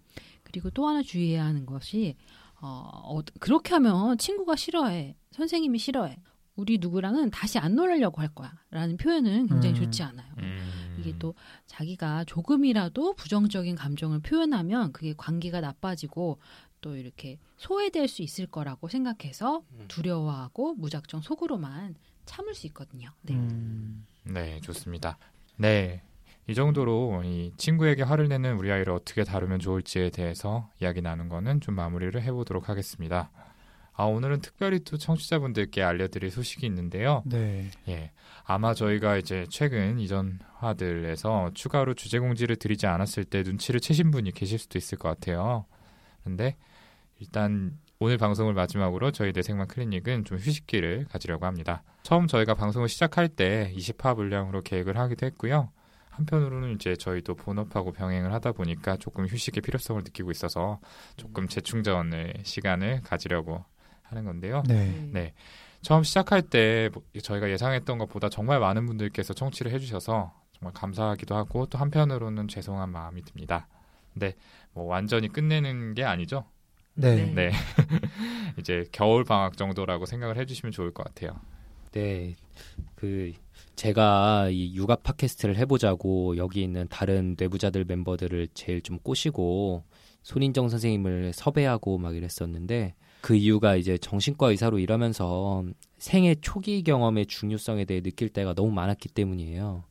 [0.43, 2.17] 그리고 또 하나 주의해야 하는 것이
[2.61, 5.17] 어, 어, 그렇게 하면 친구가 싫어해.
[5.33, 6.17] 선생님이 싫어해.
[6.55, 8.53] 우리 누구랑은 다시 안 놀려고 할 거야.
[8.71, 9.85] 라는 표현은 굉장히 음.
[9.85, 10.33] 좋지 않아요.
[10.39, 10.66] 음.
[11.07, 11.35] 이게 또
[11.67, 16.39] 자기가 조금이라도 부정적인 감정을 표현하면 그게 관계가 나빠지고
[16.81, 21.95] 또 이렇게 소외될 수 있을 거라고 생각해서 두려워하고 무작정 속으로만
[22.27, 23.11] 참을 수 있거든요.
[23.23, 23.35] 네.
[23.35, 24.07] 음.
[24.25, 25.19] 네, 좋습니다.
[25.57, 26.03] 네.
[26.49, 31.61] 이 정도로 이 친구에게 화를 내는 우리 아이를 어떻게 다루면 좋을지에 대해서 이야기 나눈 거는
[31.61, 33.31] 좀 마무리를 해보도록 하겠습니다.
[33.93, 37.23] 아, 오늘은 특별히 또 청취자분들께 알려드릴 소식이 있는데요.
[37.25, 37.71] 네.
[37.89, 38.13] 예.
[38.49, 44.31] 아마 저희가 이제 최근 이전 화들에서 추가로 주제 공지를 드리지 않았을 때 눈치를 채신 분이
[44.33, 45.67] 계실 수도 있을 것 같아요.
[46.23, 46.57] 근데
[47.19, 51.83] 일단 오늘 방송을 마지막으로 저희 내생만 클리닉은 좀 휴식기를 가지려고 합니다.
[52.05, 55.71] 처음 저희가 방송을 시작할 때 20화 분량으로 계획을 하기도 했고요.
[56.11, 60.79] 한편으로는 이제 저희도 본업하고 병행을 하다 보니까 조금 휴식의 필요성을 느끼고 있어서
[61.17, 63.65] 조금 재충전을 시간을 가지려고
[64.03, 64.63] 하는 건데요.
[64.69, 65.09] 네.
[65.13, 65.35] 네.
[65.87, 71.79] 처음 시작할 때뭐 저희가 예상했던 것보다 정말 많은 분들께서 청취를 해주셔서 정말 감사하기도 하고 또
[71.79, 73.69] 한편으로는 죄송한 마음이 듭니다.
[74.13, 74.35] 근데
[74.73, 76.45] 뭐 완전히 끝내는 게 아니죠.
[76.95, 77.33] 네.
[77.33, 77.53] 네.
[78.59, 81.39] 이제 겨울 방학 정도라고 생각을 해주시면 좋을 것 같아요.
[81.93, 82.35] 네.
[82.97, 83.33] 그
[83.77, 89.85] 제가 이 육아 팟캐스트를 해보자고 여기 있는 다른 뇌부자들 멤버들을 제일 좀 꼬시고
[90.25, 95.65] 손인정 선생님을 섭외하고 막 이랬었는데 그 이유가 이제 정신과 의사로 일하면서
[95.99, 99.85] 생애 초기 경험의 중요성에 대해 느낄 때가 너무 많았기 때문이에요.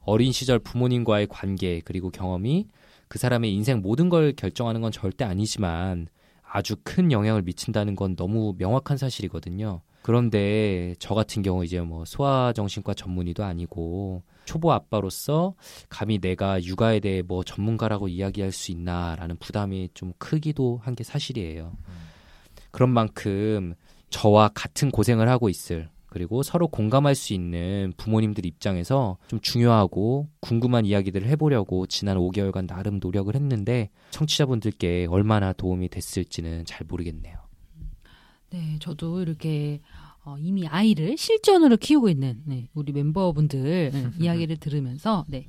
[0.00, 2.68] 어린 시절 부모님과의 관계 그리고 경험이
[3.08, 6.08] 그 사람의 인생 모든 걸 결정하는 건 절대 아니지만
[6.42, 9.80] 아주 큰 영향을 미친다는 건 너무 명확한 사실이거든요.
[10.02, 15.54] 그런데 저 같은 경우 이제 뭐 소아정신과 전문의도 아니고 초보 아빠로서
[15.88, 21.72] 감히 내가 육아에 대해 뭐 전문가라고 이야기할 수 있나라는 부담이 좀 크기도 한 게 사실이에요.
[22.76, 23.72] 그런 만큼
[24.10, 30.84] 저와 같은 고생을 하고 있을 그리고 서로 공감할 수 있는 부모님들 입장에서 좀 중요하고 궁금한
[30.84, 37.38] 이야기들을 해보려고 지난 5개월간 나름 노력을 했는데 청취자분들께 얼마나 도움이 됐을지는 잘 모르겠네요.
[38.50, 39.80] 네, 저도 이렇게
[40.26, 45.48] 어, 이미 아이를 실전으로 키우고 있는 네, 우리 멤버분들 네, 이야기를 들으면서 네,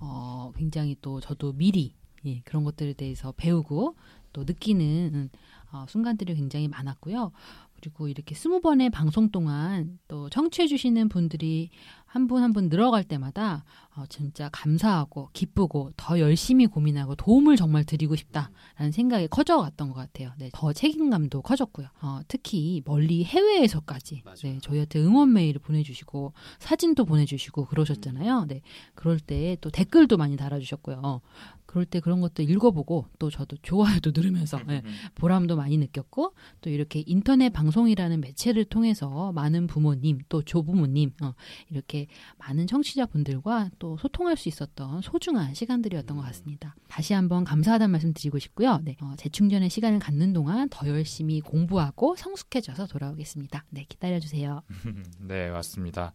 [0.00, 1.94] 어, 굉장히 또 저도 미리
[2.26, 3.94] 예, 그런 것들에 대해서 배우고
[4.32, 5.30] 또 느끼는 음,
[5.74, 7.32] 어, 순간들이 굉장히 많았고요.
[7.74, 11.70] 그리고 이렇게 스무 번의 방송 동안 또 청취해 주시는 분들이
[12.06, 13.64] 한 분 한 분 늘어갈 때마다
[13.96, 20.32] 어, 진짜 감사하고 기쁘고 더 열심히 고민하고 도움을 정말 드리고 싶다라는 생각이 커져갔던 것 같아요.
[20.38, 21.88] 네, 더 책임감도 커졌고요.
[22.02, 28.46] 어, 특히 멀리 해외에서까지 네, 저희한테 응원 메일을 보내주시고 사진도 보내주시고 그러셨잖아요.
[28.48, 28.60] 네,
[28.94, 31.20] 그럴 때 또 댓글도 많이 달아주셨고요.
[31.66, 34.82] 그럴 때 그런 것도 읽어보고 또 저도 좋아요도 누르면서 네,
[35.16, 41.34] 보람도 많이 느꼈고 또 이렇게 인터넷 방송이라는 매체를 통해서 많은 부모님 또 조부모님 어,
[41.70, 42.06] 이렇게
[42.38, 46.74] 많은 청취자분들과 또 소통할 수 있었던 소중한 시간들이었던 것 같습니다.
[46.88, 48.80] 다시 한번 감사하다는 말씀 드리고 싶고요.
[48.84, 53.64] 네, 어, 재충전의 시간을 갖는 동안 더 열심히 공부하고 성숙해져서 돌아오겠습니다.
[53.70, 54.62] 네, 기다려주세요.
[55.20, 56.12] 네, 맞습니다.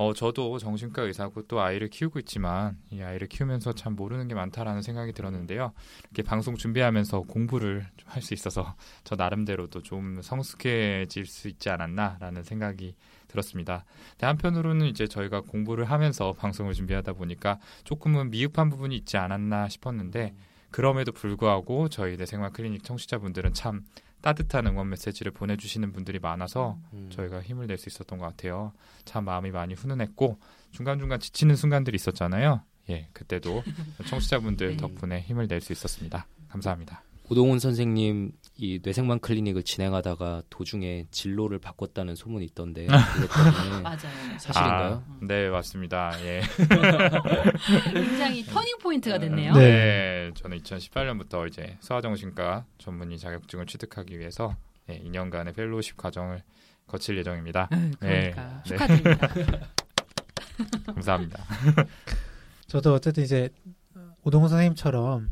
[0.00, 4.80] 어, 저도 정신과 의사고 또 아이를 키우고 있지만 이 아이를 키우면서 참 모르는 게 많다라는
[4.80, 5.72] 생각이 들었는데요.
[6.04, 12.42] 이렇게 방송 준비하면서 공부를 좀 할 수 있어서 저 나름대로도 좀 성숙해질 수 있지 않았나라는
[12.44, 12.94] 생각이
[13.28, 13.84] 들었습니다.
[14.20, 20.34] 한편으로는 이제 저희가 공부를 하면서 방송을 준비하다 보니까 조금은 미흡한 부분이 있지 않았나 싶었는데
[20.70, 23.84] 그럼에도 불구하고 저희 내생활 클리닉 청취자분들은 참
[24.20, 27.08] 따뜻한 응원 메시지를 보내주시는 분들이 많아서 음.
[27.12, 28.72] 저희가 힘을 낼 수 있었던 것 같아요.
[29.04, 30.38] 참 마음이 많이 훈훈했고
[30.72, 32.62] 중간중간 지치는 순간들이 있었잖아요.
[32.90, 33.62] 예, 그때도
[34.08, 34.76] 청취자분들 네.
[34.76, 36.26] 덕분에 힘을 낼 수 있었습니다.
[36.48, 37.02] 감사합니다.
[37.30, 42.86] 오동훈 선생님 이 뇌생만 클리닉을 진행하다가 도중에 진로를 바꿨다는 소문이 있던데
[43.84, 43.98] 맞아요.
[44.38, 45.04] 사실인가요?
[45.06, 46.12] 아, 네, 맞습니다.
[46.24, 46.42] 예.
[47.94, 49.52] 굉장히 터닝 포인트가 됐네요.
[49.54, 49.60] 네.
[49.60, 54.56] 네, 저는 2018년부터 이제 소아정신과 전문의 자격증을 취득하기 위해서
[54.90, 56.42] 예, 2년간의 펠로우십 과정을
[56.88, 57.68] 거칠 예정입니다.
[57.70, 58.70] 네, 그러니까 네.
[58.70, 59.28] 축하드립니다.
[60.86, 61.44] 감사합니다.
[62.66, 63.50] 저도 어쨌든 이제
[64.24, 65.30] 오동훈 선생님처럼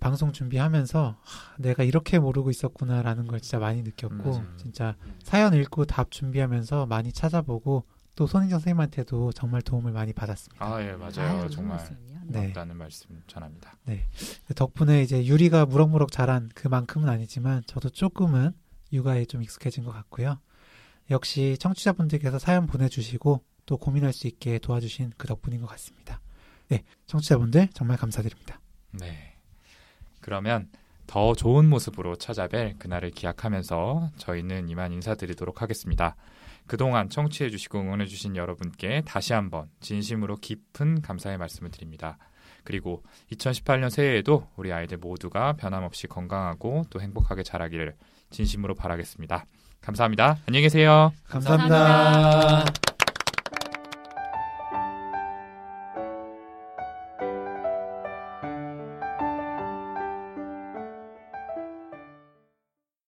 [0.00, 4.56] 방송 준비하면서 하, 내가 이렇게 모르고 있었구나라는 걸 진짜 많이 느꼈고 음.
[4.56, 7.84] 진짜 사연 읽고 답 준비하면서 많이 찾아보고
[8.16, 10.64] 또 손인정 선생님한테도 정말 도움을 많이 받았습니다.
[10.64, 11.42] 아, 예, 맞아요.
[11.42, 11.78] 아유, 정말?
[12.24, 12.40] 네.
[12.40, 13.76] 고맙다는 말씀 전합니다.
[14.56, 18.52] 덕분에 이제 유리가 무럭무럭 자란 그만큼은 아니지만 저도 조금은
[18.92, 20.40] 육아에 좀 익숙해진 것 같고요.
[21.10, 26.20] 역시 청취자분들께서 사연 보내주시고 또 고민할 수 있게 도와주신 그 덕분인 것 같습니다.
[26.68, 28.60] 네, 청취자분들 정말 감사드립니다.
[28.92, 29.35] 네.
[30.26, 30.68] 그러면
[31.06, 36.16] 더 좋은 모습으로 찾아뵐 그날을 기약하면서 저희는 이만 인사드리도록 하겠습니다.
[36.66, 42.18] 그동안 청취해주시고 응원해주신 여러분께 다시 한번 진심으로 깊은 감사의 말씀을 드립니다.
[42.64, 47.94] 그리고 2018년 새해에도 우리 아이들 모두가 변함없이 건강하고 또 행복하게 자라기를
[48.30, 49.46] 진심으로 바라겠습니다.
[49.80, 50.38] 감사합니다.
[50.48, 51.12] 안녕히 계세요.
[51.28, 51.78] 감사합니다.
[51.78, 52.95] 감사합니다.